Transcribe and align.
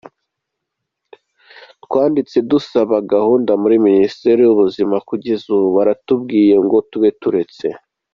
Twanditse 1.83 2.37
dusaba 2.51 2.95
gahunda 3.13 3.51
muri 3.61 3.75
Minisiteri 3.87 4.39
y’Ubuzima, 4.43 4.95
kugeza 5.09 5.45
ubu 5.55 5.67
baratubwiye 5.77 6.55
ngo 6.65 6.77
tube 6.89 7.11
turetse. 7.23 7.67